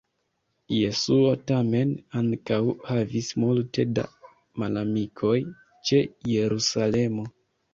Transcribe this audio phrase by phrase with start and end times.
[0.75, 1.91] Jesuo tamen
[2.21, 4.07] ankaŭ havis multe da
[4.63, 5.37] malamikoj
[5.91, 6.01] ĉe
[6.33, 7.29] Jerusalemo.